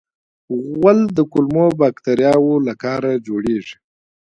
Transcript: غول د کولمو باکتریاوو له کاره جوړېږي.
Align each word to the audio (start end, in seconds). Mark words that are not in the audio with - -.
غول 0.71 0.99
د 1.17 1.19
کولمو 1.31 1.65
باکتریاوو 1.81 2.63
له 2.67 2.73
کاره 2.83 3.11
جوړېږي. 3.27 3.75